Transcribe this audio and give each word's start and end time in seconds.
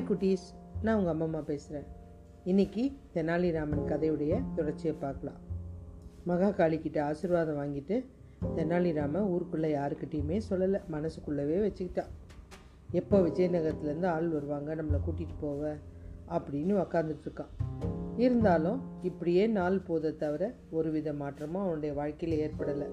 Hi 0.00 0.02
குட்டீஸ் 0.02 0.54
நான் 0.82 0.96
உங்கள் 0.96 1.18
அம்மா 1.18 1.38
பேசுகிறேன் 1.38 1.86
இன்னைக்கு 2.44 2.92
தெனாலிராமன் 3.14 3.84
கதையுடைய 3.86 4.42
தொடர்ச்சியை 4.54 4.96
பார்க்கலாம். 5.00 5.36
மகா 6.24 6.68
கிட்ட 6.68 7.04
ஆசீர்வாதம் 7.04 7.56
வாங்கிட்டு 7.56 8.04
தெனாலிராமன் 8.56 9.28
ஊருக்குள்ளே 9.28 9.74
யாருக்கிட்டேயுமே 9.74 10.40
சொல்லலை 10.50 10.80
மனசுக்குள்ளவே 10.92 11.58
வச்சுக்கிட்டான் 11.66 12.06
எப்போ 12.90 13.20
விஜயநகரத்துலேருந்து 13.20 14.06
ஆள் 14.06 14.28
வருவாங்க 14.28 14.74
நம்மளை 14.74 15.00
கூட்டிகிட்டு 15.06 15.44
போவ 15.44 15.76
அப்படின்னு 16.28 16.86
உக்காந்துட்டு 16.86 17.26
இருக்கான். 17.26 17.80
இருந்தாலும் 18.16 18.82
இப்படியே 19.02 19.46
நாள் 19.46 19.78
போதை 19.78 20.16
தவிர 20.16 20.54
ஒரு 20.70 20.90
வித 20.90 21.12
மாற்றமும் 21.12 21.62
அவனுடைய 21.62 21.94
வாழ்க்கையில் 21.94 22.50
ஏற்படலை. 22.50 22.88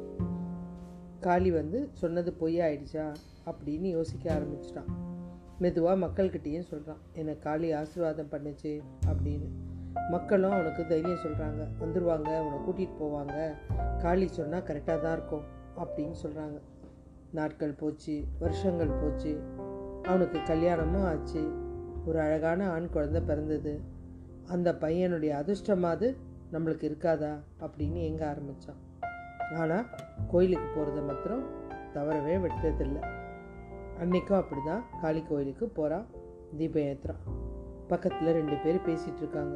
காளி 1.19 1.51
வந்து 1.51 1.89
சொன்னது 1.93 2.33
பொய்யாயிடுச்சா? 2.39 3.15
அப்படின்னு 3.45 3.89
யோசிக்க 3.89 4.35
ஆரம்பிச்சிட்டான். 4.35 5.15
மெதுவாக 5.59 6.05
மக்கள்கிட்டேயும் 6.05 6.69
சொல்கிறான் 6.71 7.01
என்னை 7.13 7.39
காளி 7.39 7.73
ஆசீர்வாதம் 7.73 8.31
பண்ணுச்சு 8.31 8.81
அப்படின்னு. 9.07 9.47
மக்களும் 10.09 10.51
அவனுக்கு 10.51 10.87
தைரியம் 10.87 11.23
சொல்கிறாங்க 11.23 11.61
வந்துடுவாங்க 11.79 12.29
அவனை 12.39 12.57
கூட்டிகிட்டு 12.67 12.97
போவாங்க. 13.01 13.53
காளி 13.97 14.27
சொன்னால் 14.27 14.61
கரெக்டாக 14.61 14.99
தான் 15.01 15.13
இருக்கும் 15.13 15.45
அப்படின்னு 15.75 16.15
சொல்கிறாங்க 16.23 16.57
நாட்கள் 17.31 17.73
போச்சு 17.73 18.23
வருஷங்கள் 18.39 18.89
போச்சு. 18.89 19.41
அவனுக்கு 20.03 20.43
கல்யாணமும் 20.43 21.05
ஆச்சு. 21.05 21.51
ஒரு 22.05 22.19
அழகான 22.19 22.69
ஆண் 22.69 22.89
குழந்தை 22.89 23.21
பிறந்தது. 23.21 23.81
அந்த 24.47 24.71
பையனுடைய 24.71 25.31
அதிர்ஷ்டமாவது 25.43 26.15
நம்மளுக்கு 26.51 26.85
இருக்காதா 26.89 27.31
அப்படின்னு 27.59 28.01
எங்க 28.03 28.27
ஆரம்பித்தான் 28.27 28.81
ஆனால் 29.57 29.85
கோயிலுக்கு 30.27 30.67
போகிறத 30.75 31.05
மாத்திரம் 31.05 31.45
தவறவே 31.93 32.35
விட்டதில்லை. 32.37 33.01
அன்னைக்கும் 34.01 34.39
அப்படி 34.39 34.61
தான் 34.65 34.83
காளி 35.01 35.21
கோயிலுக்கு 35.21 35.67
போகிறான் 35.67 36.05
தீப 36.57 36.79
ஏத்துறா 36.79 37.15
பக்கத்தில் 37.87 38.33
ரெண்டு 38.33 38.55
பேர் 38.63 38.85
பேசிகிட்டு 38.85 39.17
இருக்காங்க. 39.17 39.55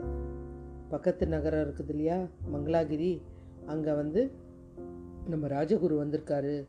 பக்கத்து 0.90 1.28
நகரம் 1.28 1.64
இருக்குது 1.66 1.90
இல்லையா 1.90 2.18
மங்களாகிரி. 2.52 3.22
அங்கே 3.66 3.94
வந்து 3.94 4.22
நம்ம 5.28 5.48
ராஜகுரு 5.48 5.96
வந்திருக்காரு. 6.04 6.68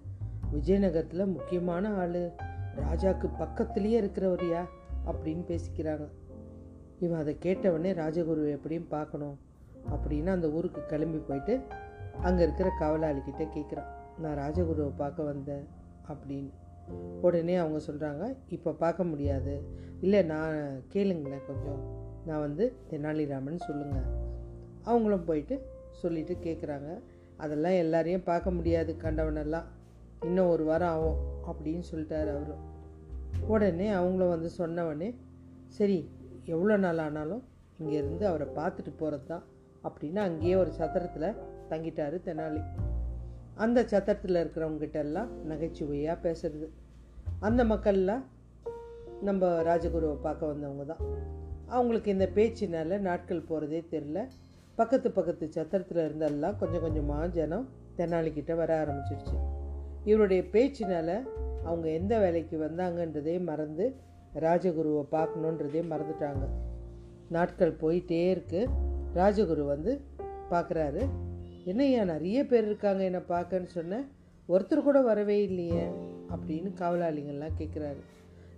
விஜயநகரத்தில் 0.53 1.33
முக்கியமான 1.33 1.95
ஆள். 1.95 2.31
ராஜாக்கு 2.77 3.29
பக்கத்துலேயே 3.39 4.01
இருக்கிறவரியா 4.03 4.63
அப்படின்னு 5.07 5.45
பேசிக்கிறாங்க. 5.49 6.07
இவன் 6.99 7.19
அதை 7.19 7.37
கேட்டவொடனே 7.43 7.93
ராஜகுரு 8.03 8.51
எப்படியும் 8.51 8.89
பார்க்கணும் 8.89 9.39
அப்படின்னு 9.91 10.27
அந்த 10.27 10.51
ஊருக்கு 10.51 10.87
கிளம்பி 10.87 11.19
போயிட்டு 11.19 11.61
அங்கே 12.23 12.43
இருக்கிற 12.43 12.71
கவலாளிக்கிட்ட 12.81 13.45
கேட்குறான் 13.57 13.91
நான் 14.19 14.39
ராஜகுருவை 14.39 14.93
பார்க்க 14.97 15.23
வந்தேன் 15.23 15.65
அப்படின்னு. 16.09 16.51
உடனே 17.21 17.57
அவங்க 17.57 17.81
சொல்கிறாங்க 17.87 18.37
இப்போ 18.49 18.73
பார்க்க 18.73 19.05
முடியாது. 19.05 19.63
இல்லை 20.01 20.25
நான் 20.25 20.83
கேளுங்களேன் 20.93 21.47
கொஞ்சம். 21.47 21.83
நான் 22.27 22.41
வந்து 22.41 22.77
தெனாலிராமன் 22.91 23.67
சொல்லுங்கள் 23.67 24.09
அவங்களும் 24.83 25.25
போயிட்டு 25.25 25.61
சொல்லிவிட்டு 25.91 26.35
கேட்குறாங்க 26.45 27.01
அதெல்லாம் 27.37 27.73
எல்லாரையும் 27.73 28.23
பார்க்க 28.23 28.51
முடியாது 28.51 28.97
கண்டவனெல்லாம் 29.03 29.69
இன்னும் 30.25 30.49
ஒரு 30.49 30.65
வாரம் 30.65 30.89
ஆகும் 30.89 31.21
அப்படின்னு 31.47 31.83
சொல்லிட்டாரு 31.93 32.31
அவரு. 32.37 32.55
உடனே 33.47 33.89
அவங்களும் 33.89 34.29
வந்து 34.29 34.51
சொன்னவொடனே 34.59 35.15
சரி 35.69 36.11
எவ்வளோ 36.45 36.77
நாள் 36.77 36.99
ஆனாலும் 36.99 37.43
இங்கேருந்து 37.79 38.25
அவரை 38.25 38.47
பார்த்துட்டு 38.47 38.93
போகிறது 38.99 39.25
தான் 39.25 39.45
அப்படின்னு 39.85 40.17
அங்கேயே 40.17 40.57
ஒரு 40.57 40.73
சத்திரத்தில் 40.79 41.39
தங்கிட்டார் 41.69 42.17
தெனாலி. 42.25 42.63
அந்த 43.55 43.83
சத்திரத்தில் 43.83 44.35
இருக்கிறவங்ககிட்ட 44.35 44.93
எல்லாம் 44.93 45.47
நகைச்சுவையாக 45.47 46.19
பேசுறது. 46.23 46.69
அந்த 47.41 47.65
மக்கள்லாம் 47.65 48.23
நம்ம 49.21 49.47
ராஜகுருவை 49.47 50.17
பார்க்க 50.23 50.47
வந்தவங்க 50.47 50.85
தான். 50.85 50.99
அவங்களுக்கு 51.67 52.11
இந்த 52.11 52.29
பேச்சினால் 52.35 53.01
நாட்கள் 53.01 53.47
போகிறதே 53.49 53.85
தெரில 53.91 54.27
பக்கத்து 54.75 55.11
பக்கத்து 55.11 55.49
சத்திரத்தில் 55.51 56.09
இருந்தெல்லாம் 56.09 56.59
கொஞ்சம் 56.59 56.81
கொஞ்சமாக 56.81 57.29
ஜனம் 57.29 57.69
தெனாலிக்கிட்ட 57.97 58.55
வர 58.55 58.85
ஆரம்பிச்சிடுச்சு 58.85 59.37
இவருடைய 60.05 60.43
பேச்சினால் 60.43 61.29
அவங்க 61.65 61.89
எந்த 61.89 62.19
வேலைக்கு 62.19 62.59
வந்தாங்கன்றதே 62.59 63.45
மறந்து 63.45 63.97
ராஜகுருவை 64.35 65.05
பார்க்கணுன்றதே 65.13 65.83
மறந்துட்டாங்க. 65.91 66.45
நாட்கள் 67.29 67.77
போயிட்டே 67.81 68.31
இருக்கு. 68.31 68.69
ராஜகுரு 69.15 69.67
வந்து 69.67 70.01
பார்க்குறாரு. 70.51 71.09
என்னய்யா 71.65 72.05
நிறைய 72.05 72.47
பேர் 72.47 72.65
இருக்காங்க 72.65 73.03
என்னை 73.03 73.21
பார்க்கன்னு 73.21 73.65
சொன்னேன் 73.65 74.07
ஒருத்தர் 74.49 74.83
கூட 74.83 75.01
வரவே 75.01 75.43
இல்லையே 75.43 75.87
அப்படின்னு 76.31 76.73
காவலாளிங்கள்லாம் 76.79 77.51
கேட்குறாரு 77.59 78.01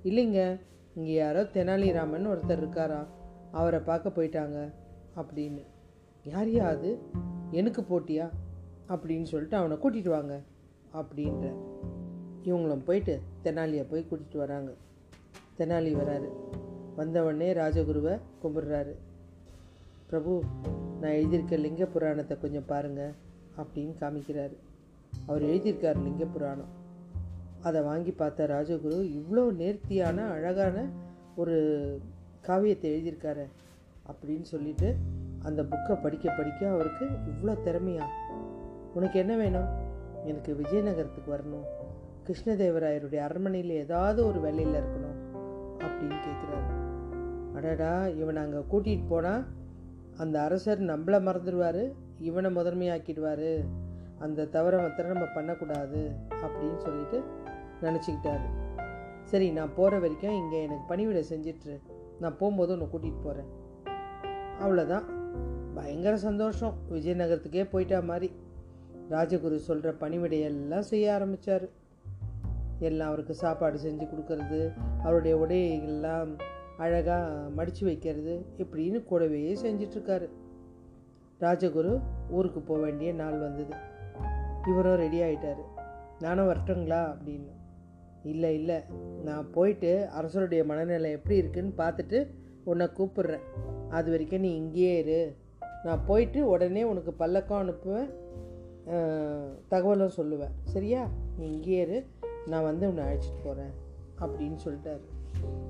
இல்லைங்க 0.05 0.61
இங்கே 0.95 1.13
யாரோ 1.13 1.43
தெனாலிராமன் 1.43 2.27
ஒருத்தர் 2.27 2.63
இருக்காரா? 2.63 3.07
அவரை 3.53 3.81
பார்க்க 3.81 4.09
போயிட்டாங்க 4.09 4.73
அப்படின்னு. 5.17 5.63
யார் 6.25 6.61
அது? 6.61 6.99
எனக்கு 7.51 7.83
போட்டியா? 7.83 8.31
அப்படின்னு 8.89 9.23
சொல்லிட்டு 9.23 9.57
அவனை 9.57 9.77
கூட்டிகிட்டு 9.77 10.09
வாங்க 10.09 10.41
அப்படின்ற 10.95 11.55
இவங்களும் 12.45 12.85
போயிட்டு 12.85 13.21
தெனாலியை 13.45 13.87
போய் 13.91 14.07
கூட்டிகிட்டு 14.11 14.37
வராங்க. 14.37 14.73
தெனாலி 15.59 15.95
வராரு. 15.95 16.29
வந்தவொடனே 16.97 17.53
ராஜகுருவை 17.53 18.21
கும்பிட்றாரு. 18.43 18.95
பிரபு 20.07 20.45
நான் 21.05 21.13
எழுதியிருக்க 21.13 21.59
லிங்க 21.59 21.85
புராணத்தை 21.85 22.39
கொஞ்சம் 22.41 22.65
பாருங்கள் 22.67 23.13
அப்படின்னு 23.57 23.93
காமிக்கிறாரு. 24.01 24.57
அவர் 25.27 25.43
எழுதியிருக்கார் 25.43 26.03
லிங்க 26.03 26.25
புராணம். 26.25 26.71
அதை 27.63 27.83
வாங்கி 27.83 28.11
பார்த்த 28.11 28.47
ராஜகுரு 28.47 28.99
இவ்வளோ 29.19 29.53
நேர்த்தியான 29.53 30.27
அழகான 30.27 30.87
ஒரு 31.37 31.57
காவியத்தை 32.41 32.91
எழுதியிருக்காரு 32.95 33.45
அப்படின்னு 34.11 34.43
சொல்லிட்டு 34.43 34.95
அந்த 35.43 35.63
புக்கை 35.63 36.03
படிக்க 36.03 36.31
படிக்க 36.31 36.71
அவருக்கு 36.71 37.05
இவ்வளோ 37.05 37.57
திறமையா. 37.65 38.05
உனக்கு 38.95 39.19
என்ன 39.19 39.37
வேணும்? 39.37 39.69
எனக்கு 40.25 40.57
விஜயநகரத்துக்கு 40.63 41.31
வரணும். 41.31 41.67
கிருஷ்ணதேவராயருடைய 42.27 43.17
அரண்மனையில் 43.17 43.71
ஏதாவது 43.71 44.27
ஒரு 44.27 44.41
வேலையில் 44.41 44.81
இருக்கணும் 44.81 45.19
அப்படின்னு 45.79 46.19
கேட்குறாரு 46.27 46.71
அடடா 47.55 48.07
இவன் 48.07 48.37
அங்கே 48.37 48.63
கூட்டிகிட்டு 48.73 49.05
போனால் 49.09 49.45
அந்த 50.17 50.43
அரசர் 50.43 50.81
நம்மளை 50.81 51.19
மறந்துடுவார் 51.29 51.93
இவனை 52.19 52.57
முதன்மையாக்கிடுவார். 52.57 53.65
அந்த 54.19 54.45
தவறை 54.45 54.81
மாத்திரம் 54.81 55.13
நம்ம 55.13 55.27
பண்ணக்கூடாது 55.35 56.11
அப்படின்னு 56.31 56.77
சொல்லிட்டு 56.77 57.23
நினச்சிக்கிட்டாரு. 57.83 58.47
சரி 59.25 59.51
நான் 59.51 59.75
போகிற 59.75 59.99
வரைக்கும் 59.99 60.35
இங்கே 60.35 60.63
எனக்கு 60.63 60.85
பணிவிடை 60.89 61.25
செஞ்சிட்ரு 61.31 61.81
நான் 62.21 62.37
போகும்போது 62.39 62.73
உன்னை 62.73 62.89
கூட்டிகிட்டு 62.93 63.25
போகிறேன் 63.25 63.51
அவ்வளோதான் 64.63 65.07
பயங்கர 65.75 66.17
சந்தோஷம். 66.17 66.75
விஜயநகரத்துக்கே 66.91 67.71
போயிட்டா 67.71 68.01
மாதிரி. 68.01 68.31
ராஜகுரு 69.11 69.57
சொல்கிற 69.57 69.93
பணிவிடையெல்லாம் 69.93 70.87
செய்ய 70.91 71.15
ஆரம்பித்தார் 71.15 71.69
எல்லாம் 72.79 73.09
அவருக்கு 73.09 73.35
சாப்பாடு 73.35 73.79
செஞ்சு 73.79 74.05
கொடுக்கறது 74.09 74.73
அவருடைய 75.03 75.37
உடையெல்லாம் 75.37 76.31
அழகாக 76.77 77.49
மடித்து 77.51 77.85
வைக்கிறது 77.85 78.45
இப்படின்னு 78.57 79.05
கூடவே 79.05 79.55
செஞ்சிட்ருக்காரு. 79.55 80.29
ராஜகுரு 81.41 82.01
ஊருக்கு 82.31 82.61
போக 82.61 82.81
வேண்டிய 82.81 83.13
நாள் 83.13 83.39
வந்தது. 83.39 83.75
இவரும் 84.67 84.97
ரெடி 84.97 85.21
ஆகிட்டார் 85.21 85.63
நானும் 86.21 86.49
வரட்டுங்களா? 86.49 87.15
அப்படின்னு. 87.15 87.53
இல்லை 88.23 88.55
இல்லை. 88.55 88.81
நான் 89.25 89.51
போயிட்டு 89.51 90.09
அரசருடைய 90.09 90.65
மனநிலை 90.65 91.11
எப்படி 91.11 91.37
இருக்குன்னு 91.37 91.73
பார்த்துட்டு 91.79 92.27
உன்னை 92.65 92.87
கூப்பிடுறேன். 92.87 93.41
அது 93.89 94.11
வரைக்கும் 94.11 94.41
நீ 94.41 94.55
இங்கேயே 94.57 94.99
இரு. 94.99 95.37
நான் 95.85 96.05
போயிட்டு 96.07 96.47
உடனே 96.47 96.83
உனக்கு 96.83 97.15
பல்லக்கம் 97.19 97.63
அனுப்புவேன். 97.63 98.11
தகவலும் 99.69 100.11
சொல்லுவேன். 100.17 100.51
சரியா? 100.65 101.09
நீ 101.39 101.53
இங்கேயே 101.53 101.81
இரு. 101.81 102.07
நான் 102.47 102.63
வந்து 102.63 102.89
உன்னை 102.89 103.05
அழைச்சிட்டு 103.05 103.45
போகிறேன் 103.45 103.83
அப்படின்னு 104.21 104.59
சொல்லிட்டாரு. 104.65 105.05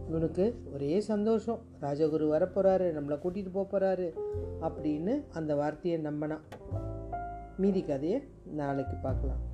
இவனுக்கு 0.08 0.62
ஒரே 0.72 1.00
சந்தோஷம். 1.00 1.58
ராஜகுரு 1.80 2.26
வரப்போகிறாரு 2.34 2.86
நம்மளை 2.96 3.18
கூட்டிகிட்டு 3.24 3.52
போக 3.52 3.78
போகிறாரு 3.78 4.12
அப்படின்னு 4.60 5.24
அந்த 5.32 5.56
வார்த்தையை 5.56 6.00
நம்பினான் 6.00 6.40
மீதி 7.56 7.82
கதையை 7.82 8.22
நாளைக்கு 8.44 8.96
பார்க்கலாம். 8.96 9.52